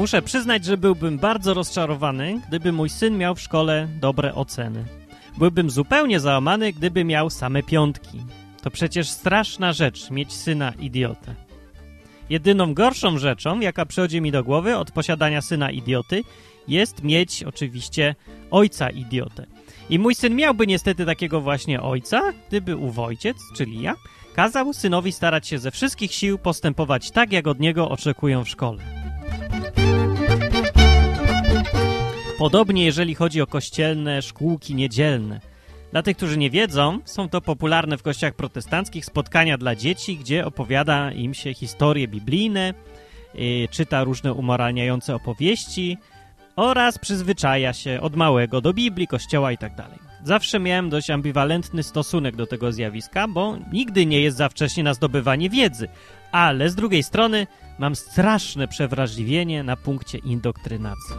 [0.00, 4.84] muszę przyznać, że byłbym bardzo rozczarowany, gdyby mój syn miał w szkole dobre oceny.
[5.38, 8.20] Byłbym zupełnie załamany, gdyby miał same piątki.
[8.62, 11.34] To przecież straszna rzecz mieć syna idiotę.
[12.30, 16.22] Jedyną gorszą rzeczą, jaka przychodzi mi do głowy od posiadania syna idioty,
[16.68, 18.14] jest mieć oczywiście
[18.50, 19.46] ojca idiotę.
[19.90, 23.94] I mój syn miałby niestety takiego właśnie ojca, gdyby ów ojciec, czyli ja,
[24.34, 28.99] kazał synowi starać się ze wszystkich sił postępować tak, jak od niego oczekują w szkole.
[32.40, 35.40] Podobnie jeżeli chodzi o kościelne szkółki niedzielne.
[35.92, 40.46] Dla tych, którzy nie wiedzą, są to popularne w kościołach protestanckich spotkania dla dzieci, gdzie
[40.46, 42.74] opowiada im się historie biblijne,
[43.34, 45.98] yy, czyta różne umoralniające opowieści
[46.56, 49.76] oraz przyzwyczaja się od małego do Biblii, kościoła itd.
[49.76, 54.82] Tak Zawsze miałem dość ambiwalentny stosunek do tego zjawiska, bo nigdy nie jest za wcześnie
[54.82, 55.88] na zdobywanie wiedzy,
[56.32, 57.46] ale z drugiej strony
[57.78, 61.16] mam straszne przewrażliwienie na punkcie indoktrynacji.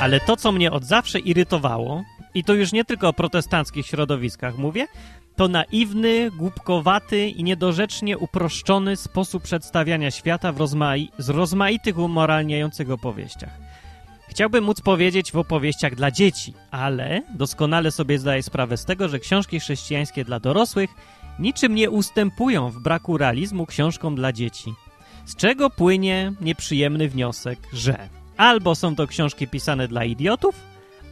[0.00, 4.58] Ale to, co mnie od zawsze irytowało, i to już nie tylko o protestanckich środowiskach
[4.58, 4.86] mówię,
[5.36, 13.50] to naiwny, głupkowaty i niedorzecznie uproszczony sposób przedstawiania świata rozmai z rozmaitych umoralniających opowieściach.
[14.28, 19.18] Chciałbym móc powiedzieć w opowieściach dla dzieci, ale doskonale sobie zdaję sprawę z tego, że
[19.18, 20.90] książki chrześcijańskie dla dorosłych
[21.38, 24.74] niczym nie ustępują w braku realizmu książkom dla dzieci.
[25.24, 30.54] Z czego płynie nieprzyjemny wniosek, że albo są to książki pisane dla idiotów,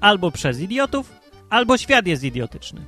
[0.00, 1.12] albo przez idiotów,
[1.50, 2.80] albo świat jest idiotyczny.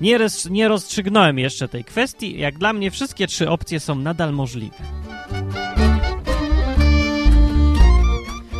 [0.00, 2.38] Nie, roz, nie rozstrzygnąłem jeszcze tej kwestii.
[2.38, 4.76] Jak dla mnie wszystkie trzy opcje są nadal możliwe.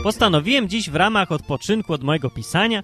[0.03, 2.83] Postanowiłem dziś w ramach odpoczynku od mojego pisania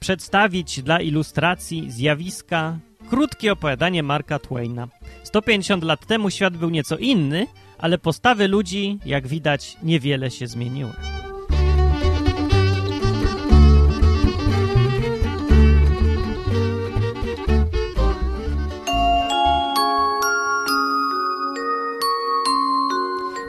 [0.00, 2.78] przedstawić dla ilustracji zjawiska
[3.10, 4.88] krótkie opowiadanie Marka Twaina.
[5.22, 7.46] 150 lat temu świat był nieco inny,
[7.78, 11.11] ale postawy ludzi, jak widać, niewiele się zmieniły.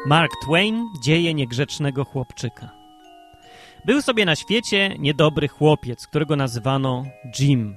[0.05, 2.69] Mark Twain, dzieje niegrzecznego chłopczyka.
[3.85, 7.03] Był sobie na świecie niedobry chłopiec, którego nazywano
[7.39, 7.75] Jim.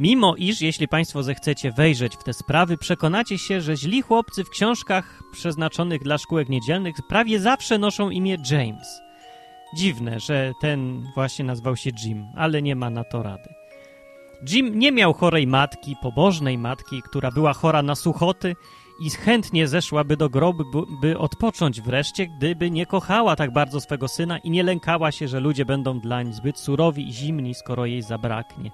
[0.00, 4.50] Mimo iż, jeśli Państwo zechcecie wejrzeć w te sprawy, przekonacie się, że źli chłopcy w
[4.50, 9.00] książkach przeznaczonych dla szkółek niedzielnych prawie zawsze noszą imię James.
[9.76, 13.48] Dziwne, że ten właśnie nazwał się Jim, ale nie ma na to rady.
[14.50, 18.56] Jim nie miał chorej matki, pobożnej matki, która była chora na suchoty
[18.98, 24.38] i chętnie zeszłaby do grobu, by odpocząć wreszcie, gdyby nie kochała tak bardzo swego syna
[24.38, 28.70] i nie lękała się, że ludzie będą dlań zbyt surowi i zimni, skoro jej zabraknie.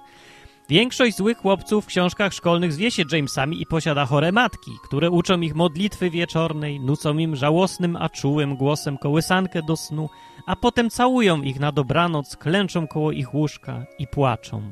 [0.69, 5.41] Większość złych chłopców w książkach szkolnych zwie się Jamesami i posiada chore matki, które uczą
[5.41, 10.09] ich modlitwy wieczornej, nucą im żałosnym, a czułym głosem kołysankę do snu,
[10.45, 14.71] a potem całują ich na dobranoc, klęczą koło ich łóżka i płaczą.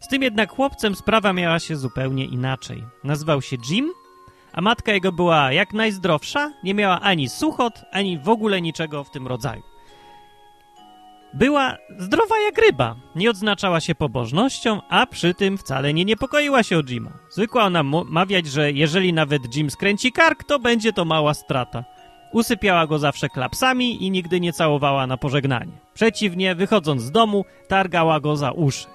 [0.00, 2.84] Z tym jednak chłopcem sprawa miała się zupełnie inaczej.
[3.04, 3.92] Nazywał się Jim
[4.52, 9.10] a matka jego była jak najzdrowsza, nie miała ani suchot, ani w ogóle niczego w
[9.10, 9.62] tym rodzaju.
[11.34, 16.78] Była zdrowa jak ryba, nie odznaczała się pobożnością, a przy tym wcale nie niepokoiła się
[16.78, 17.10] o Jima.
[17.30, 21.84] Zwykła ona mawiać, że jeżeli nawet Jim skręci kark, to będzie to mała strata.
[22.32, 25.72] Usypiała go zawsze klapsami i nigdy nie całowała na pożegnanie.
[25.94, 28.86] Przeciwnie, wychodząc z domu, targała go za uszy.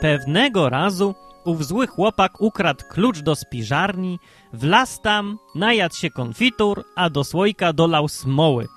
[0.00, 1.14] Pewnego razu
[1.44, 4.18] ów zły chłopak ukradł klucz do spiżarni,
[4.52, 8.68] wlazł tam, najadł się konfitur, a do słoika dolał smoły,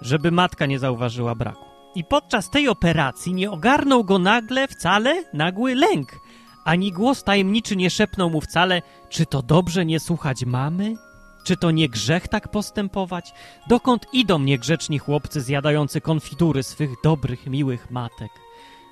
[0.00, 1.64] żeby matka nie zauważyła braku.
[1.94, 6.12] I podczas tej operacji nie ogarnął go nagle wcale nagły lęk,
[6.64, 10.94] ani głos tajemniczy nie szepnął mu wcale, czy to dobrze nie słuchać mamy?
[11.44, 13.32] Czy to nie grzech tak postępować?
[13.68, 18.45] Dokąd idą niegrzeczni chłopcy zjadający konfitury swych dobrych, miłych matek?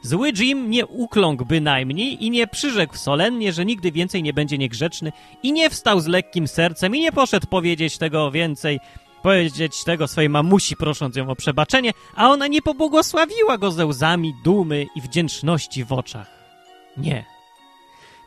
[0.05, 5.13] Zły Jim nie ukląkł bynajmniej i nie przyrzekł solennie, że nigdy więcej nie będzie niegrzeczny
[5.43, 8.81] i nie wstał z lekkim sercem i nie poszedł powiedzieć tego więcej,
[9.23, 14.35] powiedzieć tego swojej mamusi, prosząc ją o przebaczenie, a ona nie pobłogosławiła go ze łzami
[14.45, 16.31] dumy i wdzięczności w oczach.
[16.97, 17.25] Nie.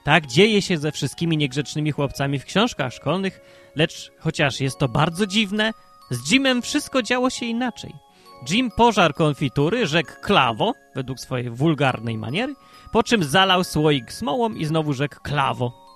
[0.03, 3.41] Tak dzieje się ze wszystkimi niegrzecznymi chłopcami w książkach szkolnych,
[3.75, 5.71] lecz chociaż jest to bardzo dziwne,
[6.09, 8.06] z Jimem wszystko działo się inaczej.
[8.49, 12.55] Jim pożar konfitury, rzekł klawo, według swojej wulgarnej maniery,
[12.91, 15.87] po czym zalał słoik smołą i znowu rzekł klawo.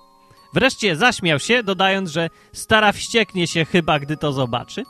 [0.54, 4.84] Wreszcie zaśmiał się, dodając, że stara wścieknie się chyba, gdy to zobaczy.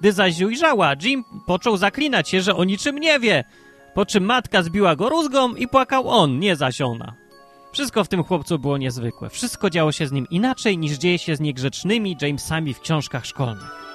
[0.00, 3.44] Gdy zaś ujrzała, Jim począł zaklinać się, że o niczym nie wie,
[3.94, 7.14] po czym matka zbiła go rózgą i płakał on, nie zaś ona.
[7.72, 9.30] Wszystko w tym chłopcu było niezwykłe.
[9.30, 13.91] Wszystko działo się z nim inaczej niż dzieje się z niegrzecznymi Jamesami w książkach szkolnych.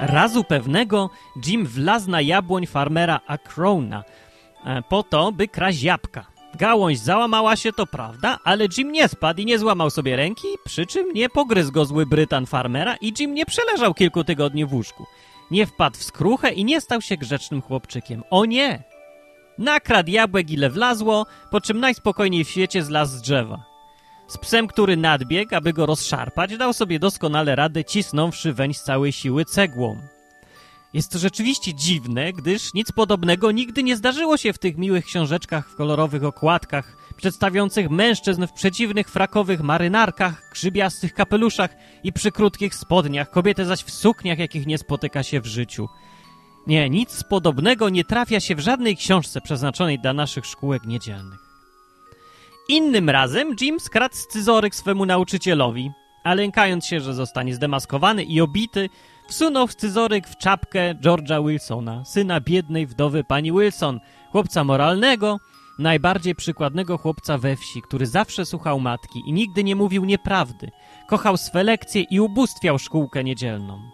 [0.00, 1.10] Razu pewnego
[1.46, 4.04] Jim wlazł na jabłoń farmera Acrona
[4.64, 6.26] e, po to, by kraść jabłka.
[6.54, 10.86] Gałąź załamała się, to prawda, ale Jim nie spadł i nie złamał sobie ręki, przy
[10.86, 15.06] czym nie pogryzł go zły Brytan farmera i Jim nie przeleżał kilku tygodni w łóżku.
[15.50, 18.22] Nie wpadł w skruchę i nie stał się grzecznym chłopczykiem.
[18.30, 18.82] O nie!
[19.58, 23.64] Nakradł jabłek ile wlazło, po czym najspokojniej w świecie zlazł z drzewa.
[24.28, 29.12] Z psem, który nadbiegł, aby go rozszarpać, dał sobie doskonale radę, cisnąwszy weń z całej
[29.12, 30.00] siły cegłą.
[30.94, 35.70] Jest to rzeczywiście dziwne, gdyż nic podobnego nigdy nie zdarzyło się w tych miłych książeczkach
[35.70, 41.70] w kolorowych okładkach, przedstawiających mężczyzn w przeciwnych frakowych marynarkach, grzybiastych kapeluszach
[42.04, 45.88] i przy krótkich spodniach, kobiety zaś w sukniach, jakich nie spotyka się w życiu.
[46.66, 51.45] Nie, nic podobnego nie trafia się w żadnej książce przeznaczonej dla naszych szkółek niedzielnych.
[52.68, 55.90] Innym razem Jim skradł scyzoryk swemu nauczycielowi,
[56.24, 58.88] a lękając się, że zostanie zdemaskowany i obity,
[59.28, 64.00] wsunął scyzoryk w czapkę George'a Wilsona, syna biednej wdowy pani Wilson,
[64.32, 65.38] chłopca moralnego,
[65.78, 70.70] najbardziej przykładnego chłopca we wsi, który zawsze słuchał matki i nigdy nie mówił nieprawdy,
[71.08, 73.90] kochał swe lekcje i ubóstwiał szkółkę niedzielną.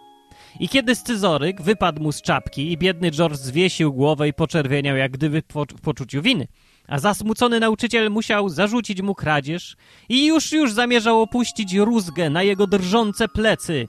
[0.59, 5.11] I kiedy scyzoryk wypadł mu z czapki i biedny George zwiesił głowę i poczerwieniał jak
[5.11, 5.43] gdyby
[5.77, 6.47] w poczuciu winy–
[6.87, 9.75] a zasmucony nauczyciel musiał zarzucić mu kradzież
[10.09, 13.87] i już już zamierzał opuścić rózgę na jego drżące plecy.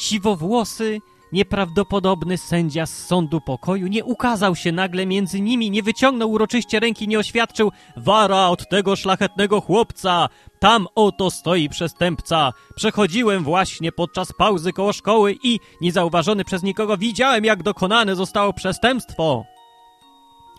[0.00, 1.00] Siwowłosy,
[1.32, 7.08] nieprawdopodobny sędzia z sądu pokoju nie ukazał się nagle między nimi, nie wyciągnął uroczyście ręki,
[7.08, 10.28] nie oświadczył Wara od tego szlachetnego chłopca!
[10.58, 12.52] Tam oto stoi przestępca!
[12.74, 19.55] Przechodziłem właśnie podczas pauzy koło szkoły i, niezauważony przez nikogo, widziałem, jak dokonane zostało przestępstwo!'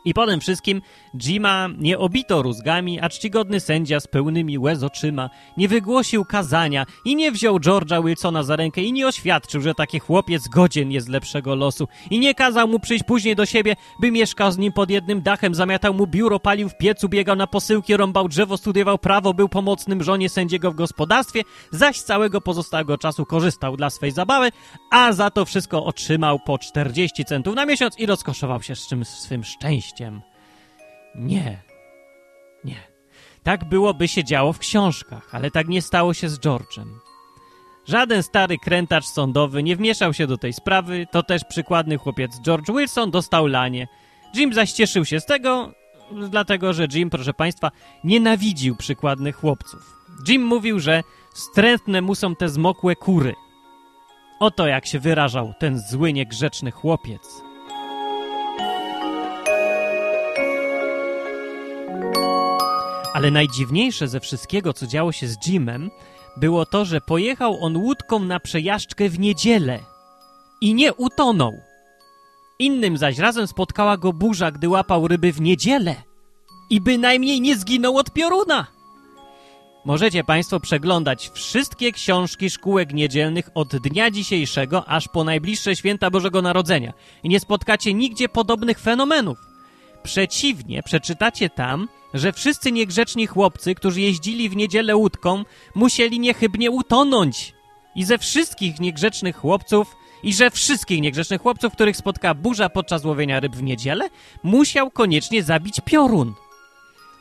[0.07, 0.81] I potem wszystkim
[1.15, 7.15] Jima nie obito rózgami, a czcigodny sędzia z pełnymi łez oczyma nie wygłosił kazania i
[7.15, 11.55] nie wziął George'a Wilsona za rękę i nie oświadczył, że taki chłopiec godzien jest lepszego
[11.55, 15.21] losu i nie kazał mu przyjść później do siebie, by mieszkał z nim pod jednym
[15.21, 19.49] dachem, zamiatał mu biuro, palił w piecu, biegał na posyłki, rąbał drzewo, studiował prawo, był
[19.49, 24.49] pomocnym żonie sędziego w gospodarstwie, zaś całego pozostałego czasu korzystał dla swej zabawy,
[24.91, 29.05] a za to wszystko otrzymał po 40 centów na miesiąc i rozkoszował się z czym
[29.05, 29.96] swym szczęściem.
[31.15, 31.61] Nie.
[32.63, 32.97] Nie.
[33.43, 36.85] Tak byłoby się działo w książkach, ale tak nie stało się z George'em.
[37.87, 42.71] Żaden stary krętacz sądowy nie wmieszał się do tej sprawy, to też przykładny chłopiec George
[42.71, 43.87] Wilson dostał lanie.
[44.35, 45.71] Jim zaś cieszył się z tego,
[46.29, 47.71] dlatego że Jim, proszę państwa,
[48.03, 49.97] nienawidził przykładnych chłopców.
[50.27, 51.03] Jim mówił, że
[51.33, 53.35] wstrętne mu są te zmokłe kury.
[54.39, 57.46] Oto jak się wyrażał ten zły, niegrzeczny chłopiec.
[63.17, 65.91] Ale najdziwniejsze ze wszystkiego, co działo się z Jimem,
[66.37, 69.79] było to, że pojechał on łódką na przejażdżkę w niedzielę
[70.61, 71.53] i nie utonął.
[72.59, 75.95] Innym zaś razem spotkała go burza, gdy łapał ryby w niedzielę
[76.69, 78.67] i bynajmniej nie zginął od pioruna.
[79.85, 86.41] Możecie Państwo przeglądać wszystkie książki szkółek niedzielnych od dnia dzisiejszego aż po najbliższe święta Bożego
[86.41, 86.93] Narodzenia
[87.23, 89.37] i nie spotkacie nigdzie podobnych fenomenów.
[90.03, 91.87] Przeciwnie, przeczytacie tam,
[92.19, 95.43] że wszyscy niegrzeczni chłopcy, którzy jeździli w niedzielę łódką,
[95.75, 97.53] musieli niechybnie utonąć.
[97.95, 103.39] I ze wszystkich niegrzecznych chłopców, i że wszystkich niegrzecznych chłopców, których spotka burza podczas łowienia
[103.39, 104.09] ryb w niedzielę,
[104.43, 106.33] musiał koniecznie zabić piorun.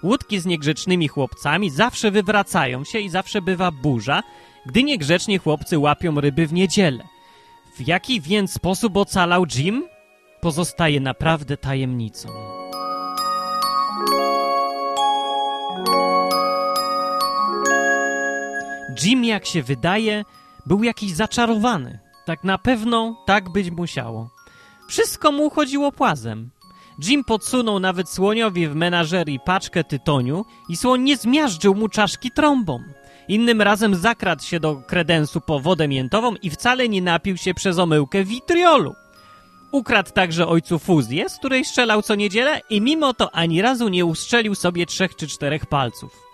[0.03, 4.23] Łódki z niegrzecznymi chłopcami zawsze wywracają się i zawsze bywa burza,
[4.67, 7.05] gdy niegrzeczni chłopcy łapią ryby w niedzielę.
[7.77, 9.89] W jaki więc sposób ocalał Jim?
[10.41, 12.29] Pozostaje naprawdę tajemnicą.
[19.03, 20.25] Jim, jak się wydaje,
[20.67, 21.99] był jakiś zaczarowany.
[22.25, 24.31] Tak na pewno tak być musiało.
[24.89, 26.51] Wszystko mu chodziło płazem.
[27.05, 32.83] Jim podsunął nawet słoniowi w menażerii paczkę tytoniu i słoń nie zmiażdżył mu czaszki trąbą.
[33.29, 37.79] Innym razem zakradł się do kredensu po wodę miętową i wcale nie napił się przez
[37.79, 38.95] omyłkę witriolu.
[39.73, 44.05] Ukradł także ojcu fuzję, z której strzelał co niedzielę i mimo to ani razu nie
[44.05, 46.26] ustrzelił sobie trzech czy czterech palców.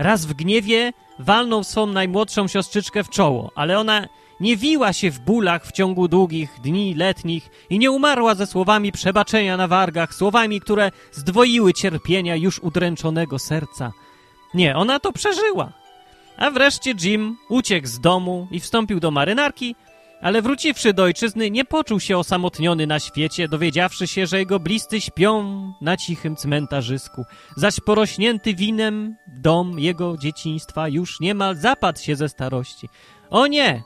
[0.00, 4.08] Raz w gniewie walnął swą najmłodszą siostrzyczkę w czoło, ale ona
[4.40, 8.92] nie wiła się w bólach w ciągu długich dni letnich i nie umarła ze słowami
[8.92, 13.92] przebaczenia na wargach, słowami, które zdwoiły cierpienia już udręczonego serca.
[14.54, 15.72] Nie, ona to przeżyła.
[16.36, 19.76] A wreszcie Jim uciekł z domu i wstąpił do marynarki,
[20.20, 25.00] Ale wróciwszy do ojczyzny, nie poczuł się osamotniony na świecie, dowiedziawszy się, że jego bliscy
[25.00, 27.24] śpią na cichym cmentarzysku,
[27.56, 32.88] zaś porośnięty winem dom jego dzieciństwa już niemal zapadł się ze starości.
[33.30, 33.82] O nie!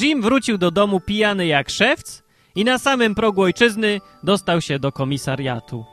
[0.00, 2.22] Jim wrócił do domu pijany jak szewc
[2.54, 5.84] i na samym progu ojczyzny dostał się do komisariatu.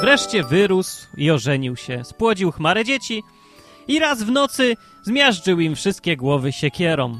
[0.00, 3.22] Wreszcie wyrósł i ożenił się, spłodził chmarę dzieci
[3.88, 7.18] i raz w nocy zmiażdżył im wszystkie głowy siekierą.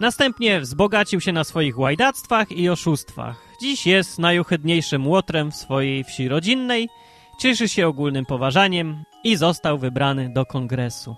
[0.00, 3.36] Następnie wzbogacił się na swoich łajdactwach i oszustwach.
[3.60, 6.88] Dziś jest najohydniejszym łotrem w swojej wsi rodzinnej,
[7.38, 11.16] cieszy się ogólnym poważaniem i został wybrany do kongresu.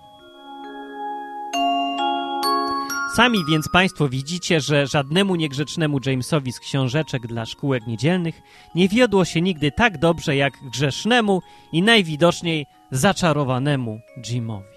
[3.15, 8.41] Sami więc Państwo widzicie, że żadnemu niegrzecznemu Jamesowi z książeczek dla szkółek niedzielnych
[8.75, 14.76] nie wiodło się nigdy tak dobrze jak grzesznemu i najwidoczniej zaczarowanemu Jimowi.